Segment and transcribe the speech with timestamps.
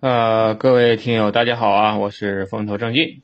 [0.00, 3.20] 呃，各位听友，大家好啊，我是风头正劲，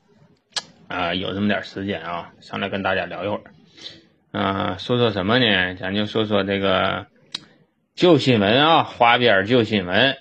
[0.88, 5.74] 啊，有这么点时间啊，上来跟大家聊一会儿，啊，说说什么呢？
[5.76, 7.06] 咱就说说这个
[7.94, 10.18] 旧新闻啊，花边旧新闻，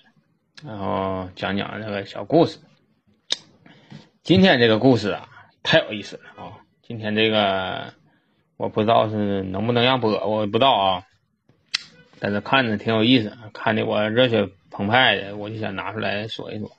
[0.65, 2.59] 然后讲讲这个小故事。
[4.23, 5.27] 今天这个故事啊，
[5.61, 6.63] 太有意思了啊！
[6.81, 7.93] 今天这个
[8.55, 11.03] 我不知道是能不能让播，我不知道啊，
[12.21, 14.47] 但是看着挺有意思，看的我热血。
[14.75, 16.69] 澎湃的，我就想拿出来说一说。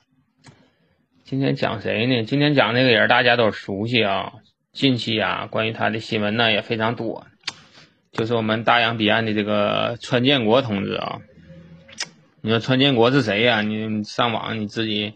[1.23, 2.23] 今天讲谁呢？
[2.25, 4.33] 今天讲那个人，大家都熟悉啊。
[4.71, 7.25] 近期啊，关于他的新闻呢也非常多，
[8.11, 11.21] 就是我们大洋彼岸的这个川建国同志啊。
[12.41, 13.63] 你说川建国是谁呀？
[13.63, 15.15] 你上网你自己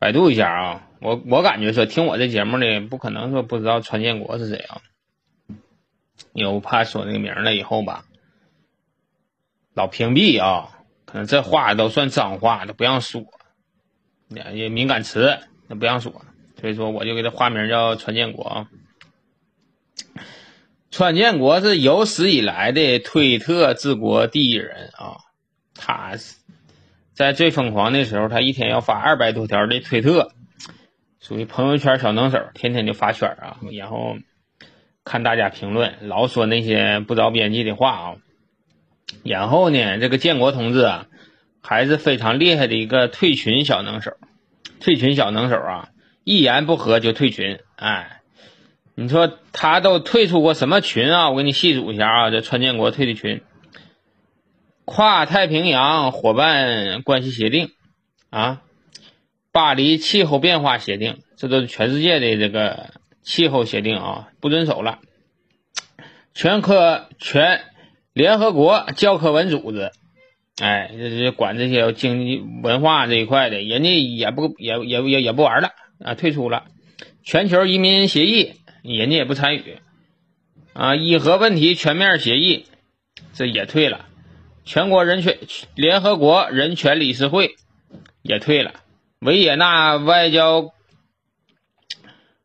[0.00, 0.88] 百度一下啊。
[1.00, 4.82] 我我感觉说听我这节目的不可能说不知道川建国是谁啊。
[6.32, 8.04] 因为我怕说那个名了以后吧，
[9.74, 10.73] 老屏蔽啊。
[11.16, 13.22] 嗯，这话都算脏话，都不让说，
[14.52, 16.12] 也敏感词，那不让说，
[16.60, 18.68] 所以说我就给他化名叫川建国啊。
[20.90, 25.18] 川建国是有史以来的推特治国第一人啊，
[25.76, 26.14] 他
[27.12, 30.32] 在最疯狂的时候，他一天要发二百多条的推特，
[31.20, 34.16] 属于朋友圈小能手，天天就发圈啊，然后
[35.04, 38.16] 看大家评论，老说那些不着边际的话啊。
[39.22, 41.06] 然后呢，这个建国同志啊，
[41.62, 44.12] 还是非常厉害的一个退群小能手。
[44.80, 45.88] 退群小能手啊，
[46.24, 47.60] 一言不合就退群。
[47.76, 48.20] 哎，
[48.94, 51.30] 你说他都退出过什么群啊？
[51.30, 53.42] 我给你细数一下啊，这川建国退的群：
[54.84, 57.70] 跨太平洋伙伴关系协定
[58.30, 58.60] 啊，
[59.52, 62.90] 巴黎气候变化协定，这都是全世界的这个
[63.22, 64.98] 气候协定啊，不遵守了。
[66.34, 67.60] 全科全。
[68.14, 69.90] 联合国教科文组织，
[70.62, 76.66] 哎，这这管这些经济文化这一块的，人家也不也也也也不玩了啊，退出了。
[77.24, 79.78] 全球移民协议，人家也不参与
[80.74, 80.94] 啊。
[80.94, 82.66] 伊核问题全面协议，
[83.32, 84.06] 这也退了。
[84.64, 85.36] 全国人权
[85.74, 87.56] 联合国人权理事会
[88.22, 88.74] 也退了。
[89.18, 90.72] 维也纳外交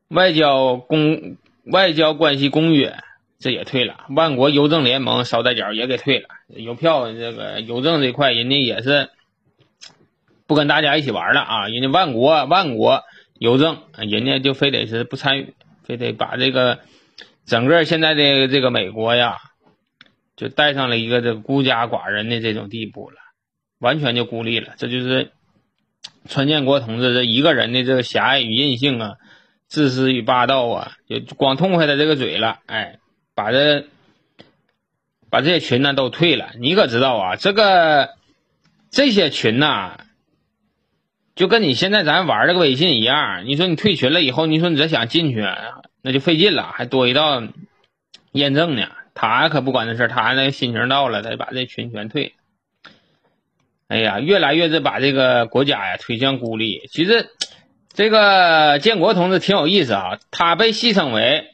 [0.08, 2.98] 外交公外交关系公约。
[3.40, 9.12] 这也退了，万国邮政联盟捎带脚也给退了，邮票这个邮政这块，人家也是
[10.46, 13.04] 不跟大家一起玩了啊，人家万国万国
[13.36, 15.54] 邮政，人家就非得是不参与，
[15.86, 16.80] 非得把这个
[17.46, 19.38] 整个现在的这个美国呀，
[20.36, 23.16] 就带上了一个这孤家寡人的这种地步了，
[23.80, 25.32] 完全就孤立了，这就是
[26.28, 29.16] 川建国同志这一个人的这个狭隘与任性啊，
[29.70, 33.00] 自私与霸道啊，就光痛快他这个嘴了，哎。
[33.40, 33.86] 把这
[35.30, 37.36] 把这些群呢都退了，你可知道啊？
[37.38, 38.10] 这个
[38.92, 39.98] 这些群呐，
[41.36, 43.46] 就跟你现在咱玩这个微信一样。
[43.46, 45.48] 你说你退群了以后，你说你再想进去，
[46.02, 47.42] 那就费劲了，还多一道
[48.34, 48.90] 验证呢。
[49.14, 52.34] 他可不管这事他那心情到了，他就把这群全退。
[53.88, 56.90] 哎呀，越来越是把这个国家呀推向孤立。
[56.92, 57.30] 其实
[57.94, 61.49] 这个建国同志挺有意思啊，他被戏称为。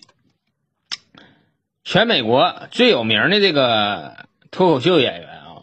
[1.86, 5.62] 全美国最有名的这个脱口秀演员啊，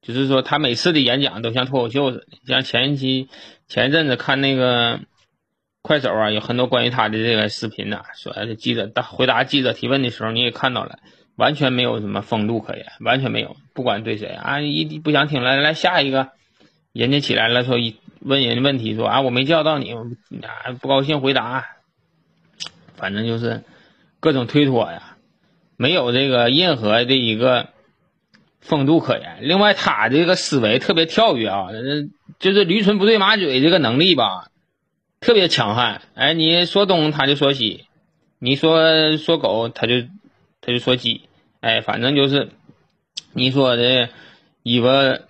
[0.00, 2.26] 就是说他每次的演讲都像脱口秀似的。
[2.46, 3.28] 像前期
[3.66, 5.00] 前一阵子看那个
[5.82, 11.00] 快手啊，有很多关于他的这个视频呐，说记者答回答记者提问的时候，你也看到了，
[11.34, 13.56] 完全没有什么风度可言，完全没有。
[13.74, 16.30] 不管对谁啊，一不想听了，来下一个，
[16.92, 21.66] 人家起来了说一问人家问题，说啊我没叫到你，啊不高兴回答，
[22.94, 23.64] 反正就是
[24.20, 25.16] 各种推脱呀。
[25.78, 27.68] 没有这个任何的一个
[28.60, 29.38] 风度可言。
[29.42, 31.68] 另外，他这个思维特别跳跃啊，
[32.40, 34.48] 就是驴唇不对马嘴这个能力吧，
[35.20, 36.02] 特别强悍。
[36.14, 37.84] 哎，你说东他就说西，
[38.40, 40.02] 你说说狗他就
[40.60, 41.22] 他就说鸡。
[41.60, 42.50] 哎，反正就是
[43.32, 44.08] 你说的
[44.64, 45.20] 尾巴，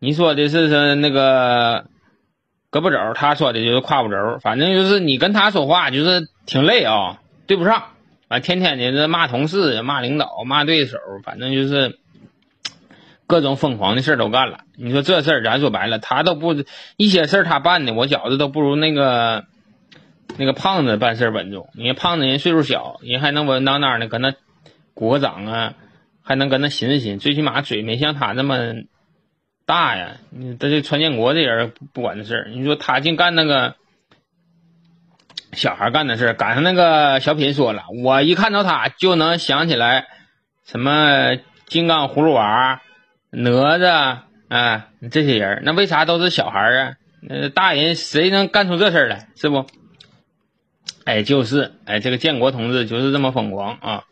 [0.00, 1.86] 你说的是是那个
[2.72, 4.38] 胳膊肘，他说的就是胯骨轴。
[4.40, 7.93] 反正就是你跟他说话就是挺累啊，对不上。
[8.40, 11.98] 天天的这骂同事、骂领导、骂对手，反正就是
[13.26, 14.60] 各种疯狂的事都干了。
[14.76, 16.54] 你说这事儿，咱说白了，他都不
[16.96, 19.44] 一些事儿他办的，我觉着都不如那个
[20.36, 21.68] 那个胖子办事稳重。
[21.74, 24.34] 你看胖子人岁数小，人还能稳当当的，搁那
[24.94, 25.74] 鼓个掌啊，
[26.22, 28.74] 还能搁那寻思寻，最起码嘴没像他那么
[29.66, 30.16] 大呀。
[30.30, 33.76] 你这这川建国这人不管这事儿，你说他净干那个。
[35.54, 40.06] 小孩干的事，赶上那个小品说了，我一看到他就能想起来
[40.66, 41.36] 什么
[41.66, 42.82] 金刚葫芦娃、
[43.30, 44.18] 哪吒
[44.48, 46.94] 啊，这些人那为啥都是小孩啊？
[47.20, 49.28] 那大人谁能干出这事来？
[49.36, 49.66] 是不？
[51.04, 54.04] 哎，就是，哎，这个建国同志就是这么疯狂啊！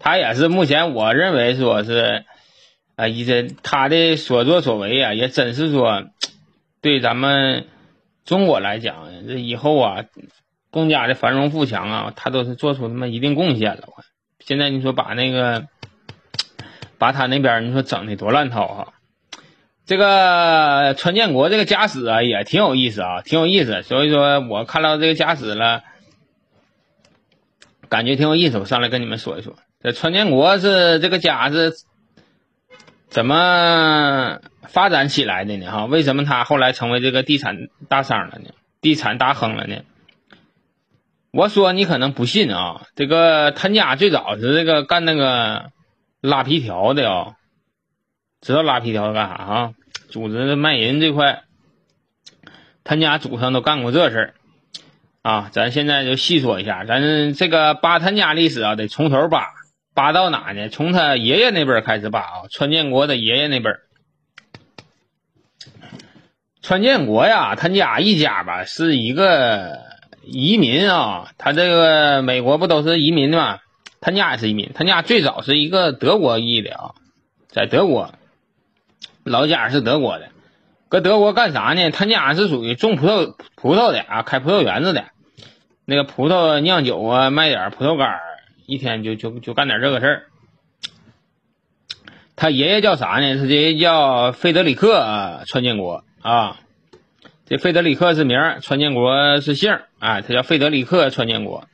[0.00, 2.24] 他也是目前我认为说是，
[2.94, 6.04] 啊，一些他的所作所为啊，也真是说，
[6.82, 7.66] 对咱们
[8.24, 10.04] 中国来讲，这以后啊，
[10.76, 13.88] 更加的繁荣富强啊，他都是做出那么一定贡献了。
[14.40, 15.68] 现在你说把那个，
[16.98, 18.92] 把他那边你说整的多乱套哈！
[19.86, 23.82] 这个川建国这个家史啊，也挺有意思啊，挺有意思。
[23.84, 25.82] 所以说我看到这个家史了，
[27.88, 29.56] 感觉挺有意思，我上来跟你们说一说。
[29.82, 31.72] 这川建国是这个家是
[33.08, 35.70] 怎么发展起来的呢？
[35.70, 38.50] 哈，为什么他后来成为这个地产大商了呢？
[38.82, 39.76] 地产大亨了呢？
[41.36, 45.66] 我说你可能不信啊，这个他家最早是这个干那个
[46.22, 47.34] 拉皮条的啊。
[48.40, 49.74] 知道拉皮条干啥啊？
[50.08, 51.42] 组织卖淫这块，
[52.84, 54.34] 他家祖上都干过这事儿
[55.20, 55.50] 啊。
[55.52, 59.48] 咱现在就细说一下，咱这个扒他家历史啊，得从头扒，
[59.92, 60.70] 扒到哪呢？
[60.70, 62.42] 从他爷爷那辈开始扒啊。
[62.50, 63.72] 川建国的爷爷那辈
[66.62, 69.82] 川建国呀，他家一家吧是一个
[70.26, 71.30] 移民啊。
[71.38, 73.58] 他这个美国不都是移民的吗？
[74.00, 76.90] 他家也是移民，他家最早是一个德国裔的啊，
[77.48, 78.12] 在德国。
[79.24, 80.28] 老家是德国的，
[80.88, 81.90] 搁德国干啥呢？
[81.90, 85.06] 他家是属于种葡萄葡萄的啊，开葡萄园子的，
[85.84, 88.20] 那个葡萄酿酒啊，卖点葡萄干
[88.66, 90.22] 一天就就就干点这个事儿。
[92.36, 93.36] 他爷爷叫啥呢？
[93.36, 96.58] 他爷爷叫费德里克川建国啊，
[97.46, 101.64] 这费德里克是名，川建国是姓啊，他叫费德里克川建国。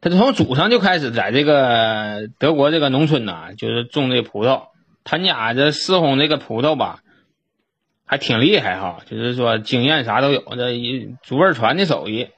[0.00, 4.68] 他从祖上就开始在这个德国这个农村呐，就是种这葡萄。
[5.04, 7.00] 他家这四红这个葡萄吧，
[8.04, 12.28] 还挺厉害哈，就是说经验啥都有，这一祖辈传的手艺。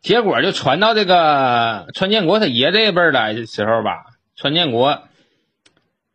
[0.00, 5.02] 结果就传到这个川建国他爷这一辈来的时候吧，川建国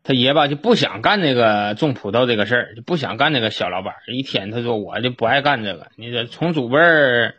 [0.04, 3.96] 他爷吧就不想干这个种葡萄这个事儿，就不想干这个小老板。
[4.08, 7.36] 一天他说我就不爱干这个，你这从祖辈儿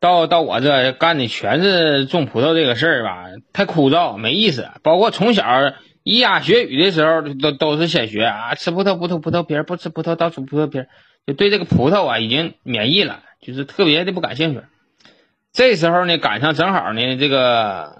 [0.00, 4.68] 到到我这干的全是种葡萄这个事儿吧，太枯燥没意思。
[4.82, 5.44] 包括从小
[6.04, 10.88] 咿呀学语的时候，都都是先学啊，吃葡萄不吐葡萄皮儿，不吃葡萄倒吐葡萄皮儿，
[11.26, 14.60] 就对这个葡萄啊已经免疫了，就是特别的不感兴趣。
[15.52, 17.96] 这时候呢，赶上正好呢，这个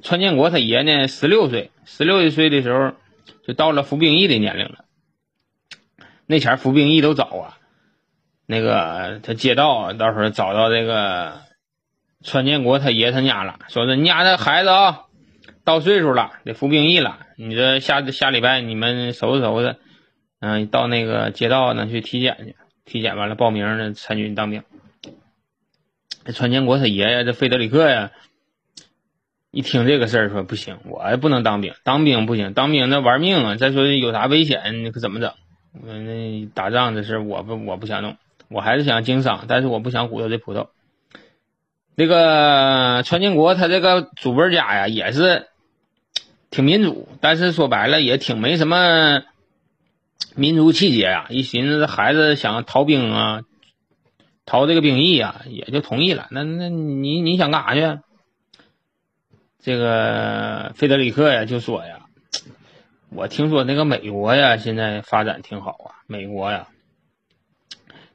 [0.00, 2.92] 川建国他爷呢十六岁，十六岁的时候
[3.46, 4.84] 就到了服兵役的年龄了。
[6.26, 7.58] 那前服兵役都早啊。
[8.44, 11.42] 那个他街道到时候找到这个
[12.22, 15.04] 川建国他爷他家了，说是你家这孩子啊，
[15.64, 17.20] 到岁数了，得服兵役了。
[17.36, 19.76] 你这下下礼拜你们收拾收拾，
[20.40, 24.64] 嗯，到那个街道那去体检去，体检完了报名呢，参军当兵。
[26.24, 28.10] 这川建国他爷爷这费德里克呀，
[29.52, 33.56] 一听这个事儿说不行，我不能当兵，当兵不行，当兵那玩命啊！
[33.56, 35.34] 再说有啥危险那可怎么整？
[35.74, 38.16] 那打仗这事我不我不想弄。
[38.48, 40.68] 我还是想经商，但是我不想鼓捣这葡萄。
[41.94, 45.48] 那个川建国他这个祖辈家呀，也是
[46.50, 49.22] 挺民主，但是说白了也挺没什么
[50.34, 51.26] 民族气节呀。
[51.28, 53.40] 一寻思这孩子想逃兵啊，
[54.46, 56.28] 逃这个兵役啊，也就同意了。
[56.30, 58.00] 那那你你想干啥去？
[59.62, 62.00] 这个费德里克呀就说呀，
[63.10, 66.66] 我听说那个美国呀现在发展挺好啊，美国呀。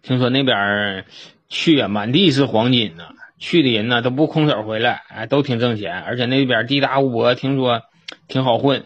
[0.01, 1.05] 听说那边
[1.47, 3.05] 去啊，满地是黄金呢，
[3.39, 7.81] 去的人呢都不空手回来，哎，都挺挣钱，而且那边地大物博，听说
[8.27, 8.83] 挺好混。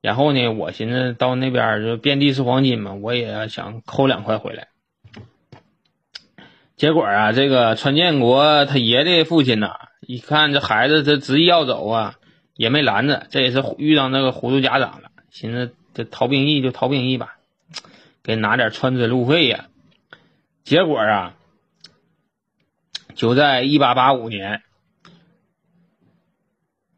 [0.00, 4.66] 然后呢，我寻思到那边就遍地是黄金嘛，我也想抠两块回来。
[6.76, 12.14] 结果啊，这个川建国他爷的父亲呐，一看这孩子这执意要走啊，
[12.54, 17.36] 也没拦着，这也是遇到那个糊涂家长了，寻思这逃兵役就逃兵役吧，
[18.22, 19.66] 给拿点穿针路费呀。
[20.64, 21.34] 结果啊，
[23.14, 24.62] 就在一八八五年，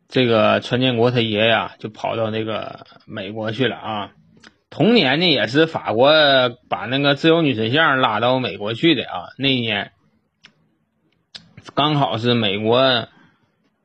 [0.08, 4.12] 这个川建国他爷呀就跑到那个美国去了啊。
[4.70, 6.10] 同年呢，也是法国
[6.68, 9.28] 把那个自由女神像拉到美国去的啊。
[9.36, 9.92] 那一年
[11.74, 13.08] 刚好是美国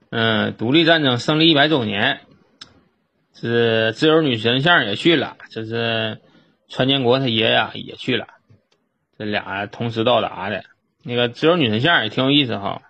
[0.10, 2.22] 嗯独立战争胜利一百周年，
[3.34, 6.20] 是自由女神像也去了，这是
[6.68, 8.28] 川建国他爷呀也去了。
[9.18, 10.64] 这俩同时到达的，
[11.04, 12.82] 那个自由女神像也挺有意思哈。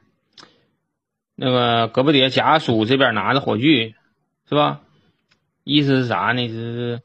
[1.35, 3.93] 那个胳膊底下夹书，这边拿着火炬，
[4.49, 4.81] 是吧？
[5.63, 6.47] 意思是啥呢？
[6.47, 7.01] 就是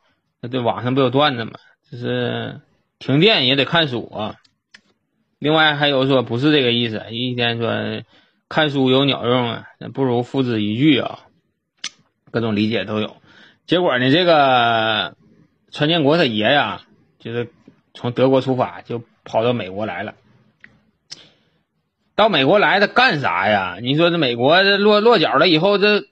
[0.50, 1.52] 这网上不有段子吗？
[1.90, 2.60] 就是
[2.98, 4.36] 停电也得看书啊。
[5.42, 8.04] 另外还有说不是这个意思，一天说
[8.48, 11.18] 看书有鸟用啊，不如付之一炬啊。
[12.30, 13.16] 各种理解都有。
[13.66, 15.16] 结果呢，这个
[15.72, 16.82] 川建国他爷呀，
[17.18, 17.50] 就是
[17.92, 20.14] 从德国出发就跑到美国来了。
[22.14, 23.78] 到美国来他干啥呀？
[23.82, 26.04] 你说这美国这落落脚了以后，这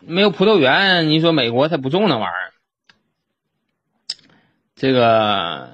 [0.00, 2.50] 没有葡萄园，你说美国他不种那玩意儿？
[4.74, 5.72] 这个。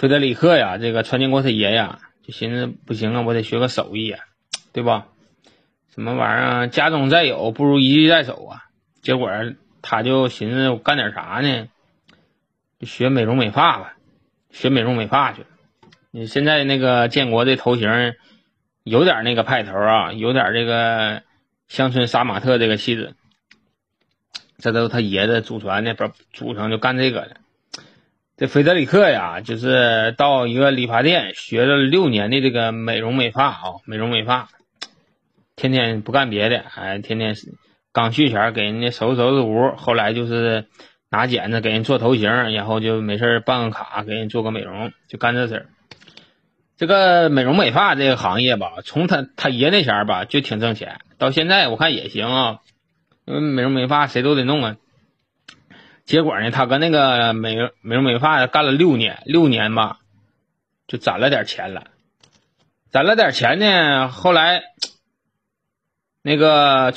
[0.00, 4.24] 费德里克呀，这个川建国他爷呀，就寻思不行啊，我得学个手艺啊，
[4.72, 5.08] 对吧？
[5.94, 8.64] 什么玩意儿，家中再有不如一技在手啊。
[9.02, 9.30] 结果
[9.82, 11.68] 他就寻思干点啥呢？
[12.80, 13.98] 学美容美发吧，
[14.50, 15.44] 学美容美发去。
[16.10, 18.14] 你现在那个建国的头型
[18.84, 21.24] 有点那个派头啊，有点这个
[21.68, 23.12] 乡村杀马特这个气质。
[24.56, 27.36] 这都是他爷子祖传的，不祖上就干这个的。
[28.40, 34.48] 这菲德里克呀，就是到一个理发店学了六年的这个美容美发啊，美容美发，
[35.56, 37.34] 天天不干别的，哎，天天
[37.92, 40.64] 刚去前给人家收拾收拾屋，后来就是
[41.10, 45.66] 拿剪子给人做头型，然后就没事办个卡给人做个美容，就干这事儿。
[46.78, 52.60] 这个美容美发这个行业吧，从他他爷那前吧就挺挣钱，到现在我看也行啊，
[53.26, 54.76] 因为美容美发谁都得弄啊。
[56.10, 60.00] 结果呢，他跟那个美美容美发干了六年，六年吧，
[60.88, 61.84] 就攒了点钱了，
[62.90, 64.08] 攒了点钱呢。
[64.08, 64.64] 后来，
[66.20, 66.92] 那个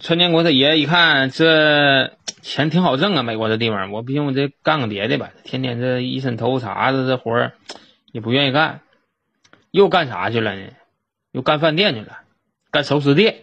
[0.00, 5.30] 川建国他爷一看这钱挺好挣啊，美国这地方，我不行，我这干个别的吧。
[5.44, 7.52] 天天这一身头茬子，这活儿
[8.10, 8.80] 也不愿意干，
[9.70, 10.72] 又干啥去了呢？
[11.30, 12.18] 又干饭店去了，
[12.72, 13.36] 干熟食店，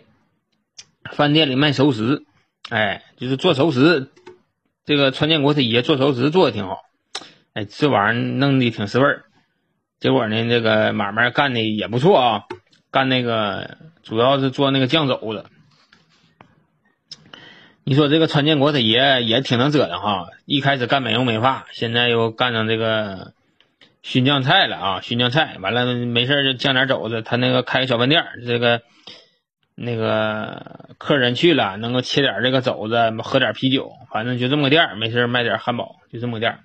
[1.10, 2.26] 饭店里卖熟食，
[2.70, 4.10] 哎，就是做熟食。
[4.86, 6.84] 这个川建国他爷做熟食做的挺好，
[7.54, 9.26] 哎，这玩意儿弄的挺是味儿。
[10.00, 12.44] 结果呢，这个买卖干的也不错啊，
[12.92, 15.46] 干那个主要是做那个酱肘子。
[17.84, 23.34] 你说这个川建国他爷也挺能折腾哈，一开始干美容美发，现在又干上这个
[24.04, 28.84] 熏酱菜了啊，熏酱菜完了没事就酱点肘子，他那个开个小饭店这个。
[29.76, 36.60] 那个客人去了，能够切点这个肘子，喝点啤酒，反正就这么个店，没事卖点汉堡，就这么个店。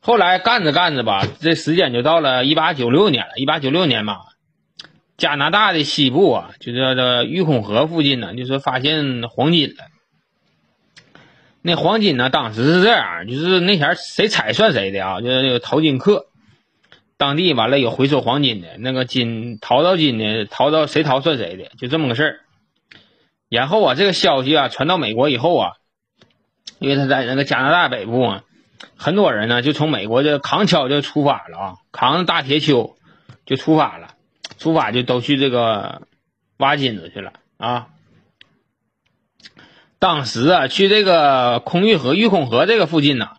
[0.00, 3.32] 后来干着干着吧，这时间就到了一八九六年了。
[3.36, 4.18] 一八九六年吧，
[5.16, 9.84] 加拿大的西部啊，就叫这玉空河附近呢，就说发现黄金了。
[11.62, 16.26] 那黄金呢，当时是这样，就是那前谁采算谁的啊，就是那个淘金客。
[17.18, 22.40] 当地完了有回收黄金的，那个金淘到金的，淘到谁淘算谁的，就这么个事儿。
[23.48, 25.72] 然后啊，这个消息啊传到美国以后啊，
[26.78, 28.44] 因为他在那个加拿大北部啊，
[28.96, 32.96] 很多人呢就从美国就扛锹就出发了啊，扛着大铁锹
[33.46, 34.14] 就出发了，
[34.58, 36.02] 出发就都去这个
[36.58, 37.86] 挖金子去了啊。
[39.98, 43.35] 当时啊，去这个空运河、玉空河这个附近呢。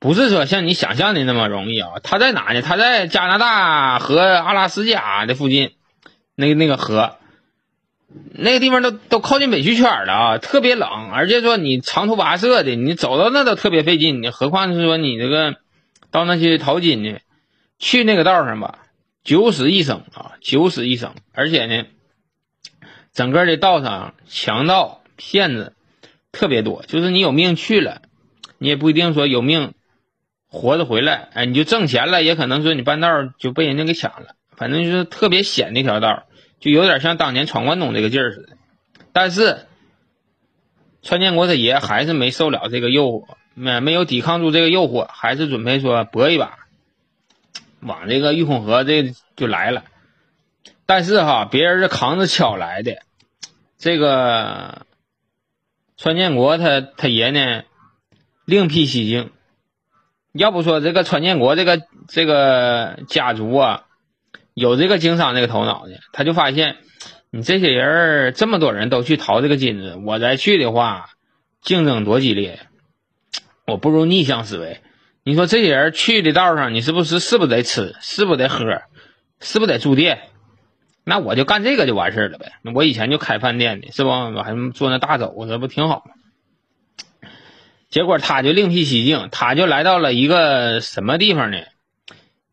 [0.00, 1.94] 不是说像你想象的那么容易啊！
[2.02, 2.62] 他在哪呢？
[2.62, 5.72] 他在加拿大和阿拉斯加的附近，
[6.36, 7.16] 那个那个河，
[8.32, 15.56] 那个地方都都靠近北极圈了啊，特别冷，而且说你长途跋涉的，你走到那都特别费劲，你何况是说你这个
[16.12, 17.18] 到那去淘金呢？
[17.80, 18.78] 去那个道上吧，
[19.24, 21.86] 九死一生啊，九死一生，而且呢，
[23.12, 25.74] 整个的道上强盗骗子
[26.30, 28.02] 特别多，就是你有命去了，
[28.58, 29.74] 你也不一定说有命。
[30.50, 36.24] 活着回来，哎，你就挣钱了，也可能说你半道就被人家给抢了，反正就是特别险的一条道，
[36.58, 38.56] 就有点像当年闯关东这个劲儿似的。
[39.12, 39.66] 但是，
[41.02, 46.56] 川建国他爷还是没受了这个诱惑，没没有抵抗住这个诱惑，还是准备说搏一把，
[47.80, 49.84] 往这个玉空河这就来了。
[50.86, 52.96] 但是哈，别人是扛着锹来的，
[53.76, 54.86] 这个
[55.98, 57.64] 川建国他他爷呢，
[58.46, 59.30] 另辟蹊径。
[60.38, 63.82] 要不说这个川建国这个这个家族啊，
[64.54, 66.76] 有这个经商这个头脑的，他就发现
[67.30, 71.10] 你这些人这么多人都去淘这个金子，我再去的话，
[71.60, 72.60] 竞争多激烈，
[73.66, 74.80] 我不如逆向思维。
[75.24, 78.64] 你说这些人去的道上，你是不是是不得吃，是不得喝，
[79.40, 80.20] 是不得住店？
[81.04, 82.52] 那我就干这个就完事儿了呗。
[82.74, 84.10] 我以前就开饭店的，是不？
[84.10, 86.12] 我还做那大肘子，不挺好吗？
[87.90, 91.58] 结果他就另辟蹊径，他就来到了一个什么地方呢？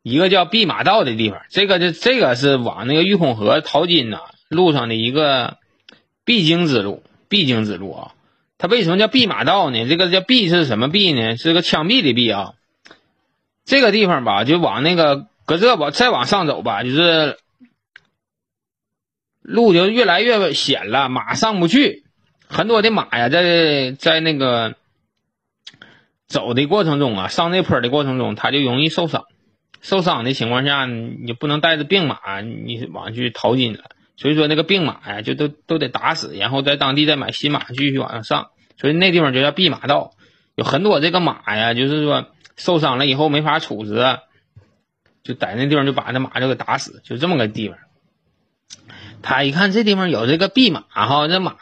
[0.02, 1.42] 一个叫弼马道的地方。
[1.50, 5.58] 这个就这个是往那个玉孔河淘金呐路上的一个
[6.24, 8.12] 必经之路，必经之路啊。
[8.58, 9.86] 它为什么叫弼马道呢？
[9.88, 11.36] 这个叫弼是什么弼呢？
[11.36, 12.54] 是个枪毙的毙啊。
[13.66, 17.40] 这个地方吧，就往那个搁这吧，再往上走吧，就是
[19.42, 22.04] 路就越来越险了，马上不去。
[22.48, 24.76] 很多的马呀，在在那个
[26.36, 29.24] 走的过程中啊，上那坡的过程中，它就容易受伤。
[29.80, 33.86] 受伤的情况下，你不能带着病马，你往去淘金了。
[34.18, 38.50] 所以说那个病马呀，就都都得打死，然后在当地再买新马继续往上上。
[38.78, 40.12] 所以那地方就叫弼马道，
[40.56, 42.28] 有很多这个马呀，就是说
[42.58, 44.04] 受伤了以后没法处置，
[45.24, 47.78] 就在那地方就把那马就给打死，就这么个地方。
[49.22, 51.56] 他一看这地方有这个弼马哈，这马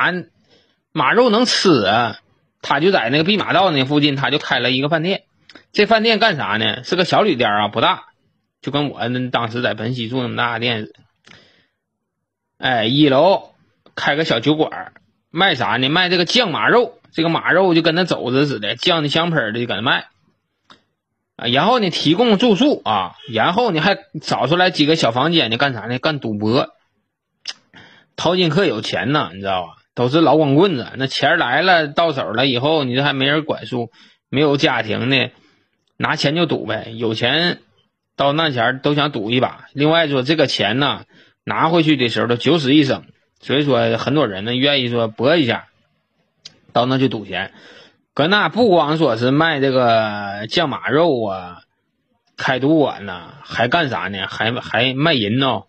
[0.91, 2.17] 马肉能吃啊，
[2.63, 5.25] 他就在那个弼马道那附近，他就开了一个饭店。
[5.71, 6.83] 这饭店干啥呢？
[6.83, 8.05] 是个小旅店啊，不大，
[8.61, 10.99] 就跟我那当时在本溪住那么大的店似的。
[12.57, 13.51] 哎，一楼
[13.93, 14.93] 开个小酒馆，
[15.29, 15.89] 卖啥呢？
[15.89, 20.07] 卖这个酱马肉，这个马肉就跟那肘子似的，酱的香喷的就搁那卖。
[21.35, 25.99] 啊，然后呢，提供住宿啊，然后呢还找出来几个小房间呢，干啥呢？
[25.99, 26.69] 干赌博。
[28.15, 29.82] 淘金客有钱呐，你知道吧？
[29.95, 33.91] 都是老光棍子，那钱来了到手了以后，你这还没人管束，
[34.29, 35.29] 没有家庭呢，
[35.97, 36.93] 拿钱就赌呗。
[36.95, 37.59] 有钱
[38.15, 39.65] 到那前都想赌一把。
[39.73, 41.03] 另外说这个钱呢。
[41.45, 43.03] 拿回去的时候都九死一生，
[43.41, 45.67] 所以说很多人呢愿意说搏一下，
[46.71, 47.51] 到那去赌钱。
[48.13, 51.57] 搁那不光说是卖这个酱马肉啊，
[52.37, 54.25] 开赌馆呢，还干啥呢？
[54.29, 55.63] 还还卖淫呢？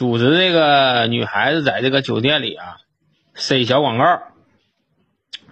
[0.00, 2.78] 组织这个女孩子在这个酒店里啊，
[3.34, 4.22] 塞小广告，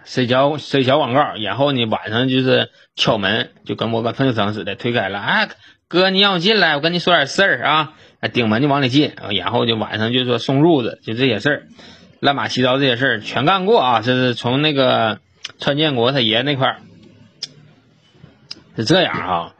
[0.04, 5.50] 塞小塞小广告，然后呢晚上就是敲门，就跟我个朋友似的推开了，哎
[5.86, 7.92] 哥你让我进来，我跟你说点事儿啊。
[8.32, 11.62] 顶门就往里进，然后就晚上就说送褥子，就这些事儿，
[12.18, 14.00] 乱码七糟这些事儿全干过啊。
[14.00, 15.18] 这是从那个
[15.58, 16.78] 川建国他爷那块儿
[18.78, 19.54] 是这样啊。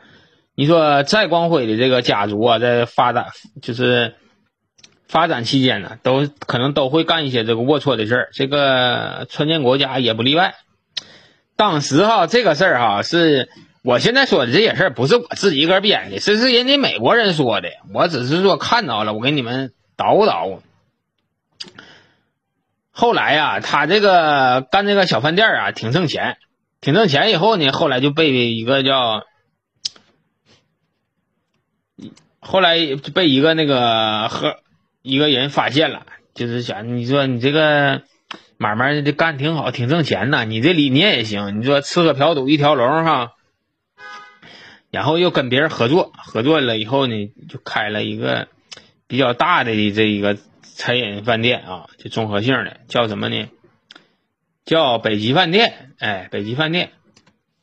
[0.55, 3.27] 你说再光辉的这个家族啊，在发展
[3.61, 4.15] 就是
[5.09, 8.29] 发展期间呢，都可能都会干一些这个龌龊的事儿。
[8.33, 10.55] 这个川建国家也不例外。
[11.57, 13.49] 当时哈，这个事儿哈是。
[13.83, 17.71] 我现在说的这些事儿不是我自己一个人编的，这是人家美国人说的。
[17.95, 20.63] 我只是说看到了，我给你们捣鼓捣鼓。
[22.91, 26.37] 后来呀，他这个干这个小饭店啊，挺挣钱，
[26.83, 27.31] 挺挣钱。
[27.31, 29.23] 以后呢，后来就被一个叫，
[32.41, 32.77] 后来
[33.15, 34.57] 被一个那个和
[35.09, 38.03] 一个人发现了，就是想你说你这个
[38.59, 41.59] 买卖的干挺好，挺挣钱呐，你这理念也行。
[41.59, 43.33] 你说吃喝嫖赌一条龙哈。
[44.91, 48.49] 然后又跟别人合作，合作了以后呢，就开了一个
[49.07, 53.49] 比较大的这一个餐饮饭店啊，就综合性的，叫什么呢？
[54.67, 55.95] 叫北极饭店。
[55.99, 56.93] 哎，北极饭店，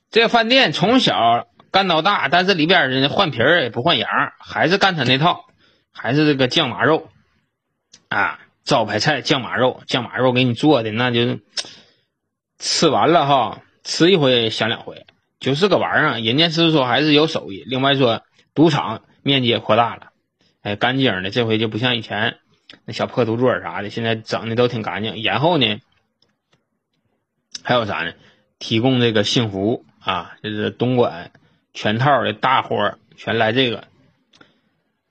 [0.09, 5.45] 这个饭店从小干到大，但是里边人换皮儿也不换样，还是干他那套，
[5.91, 7.09] 还是这个酱马肉
[8.15, 11.39] 啊，招牌菜酱马肉，酱马肉给你做的那就
[12.57, 15.05] 吃完了哈，吃一回想两回。
[15.41, 17.65] 就是个玩意儿，人家是说还是有手艺。
[17.67, 18.23] 另外说，
[18.53, 20.13] 赌场面积也扩大了，
[20.61, 21.29] 哎，干净的。
[21.29, 22.37] 这回就不像以前
[22.85, 25.21] 那小破赌桌啥的，现在整的都挺干净。
[25.21, 25.81] 然后呢，
[27.63, 28.13] 还有啥呢？
[28.59, 31.31] 提供这个幸福啊，就是东莞
[31.73, 33.89] 全套的大伙全来这个。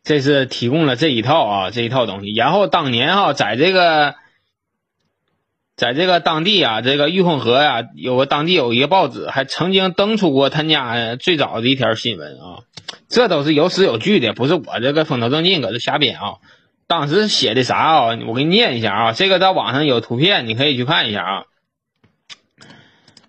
[0.05, 2.33] 这是提供了这一套啊，这一套东西。
[2.33, 4.14] 然后当年哈，在这个。
[5.77, 12.62] 在这个当地啊，这个玉凤河呀，有个当地有一个报纸，还曾经登出过他家最早的一条新闻啊。
[13.09, 16.35] 这都是有史有据的，不是我这个风头正劲搁这瞎编啊。
[16.87, 18.19] 当时写的啥啊？
[18.25, 19.12] 我给你念一下啊。
[19.14, 21.45] 这个在网上有图片，你可以去看一下啊。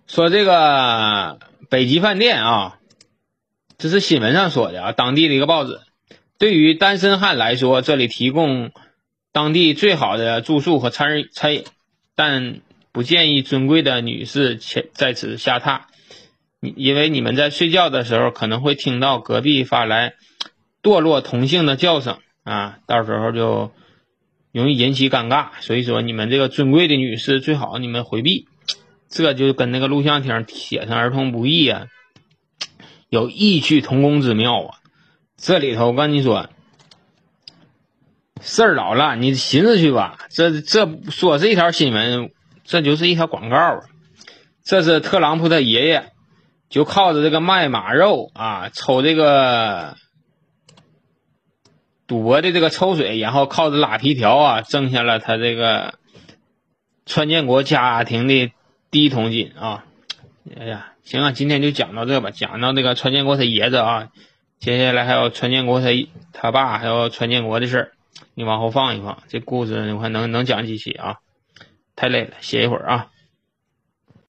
[0.05, 1.39] 说这个
[1.71, 2.77] 北极饭店啊，
[3.79, 5.79] 这是新闻上说的啊，当地的一个报纸。
[6.37, 8.71] 对于单身汉来说，这里提供
[9.31, 11.63] 当地最好的住宿和餐餐饮。
[12.17, 12.61] 但
[12.93, 15.81] 不建议尊贵的女士前在此下榻，
[16.61, 20.13] 因为你们在睡觉的时候可能会听到隔壁发来
[20.81, 23.73] 堕落同性的叫声啊，到时候就
[24.53, 25.49] 容易引起尴尬。
[25.59, 28.47] 所以说，你们这个尊贵的女士最好你们回避，
[29.09, 31.87] 这就跟那个录像厅写上儿童不宜啊，
[33.09, 34.77] 有异曲同工之妙啊。
[35.37, 36.49] 这里头我跟你说。
[38.41, 40.19] 事儿老了，你寻思去吧。
[40.29, 42.31] 这这说是一条新闻，
[42.63, 43.79] 这就是一条广告啊。
[44.63, 46.11] 这是特朗普他爷爷，
[46.69, 49.95] 就靠着这个卖马肉啊，抽这个
[52.05, 55.95] 赌博的这个抽水，然后靠着拉皮条啊，挣下了他这个
[57.05, 58.51] 川建国家庭的
[58.91, 59.85] 第一桶金啊！
[60.59, 64.09] 哎呀，行啊，今天就讲到这吧，讲到这个川建国他爷子啊，
[64.59, 65.87] 接下来还有川建国他
[66.33, 67.91] 他爸，还有川建国的事儿，
[68.33, 71.17] 你往后放一放，这故事我看能能讲几期啊？
[71.95, 73.07] 太累了，歇一会儿啊。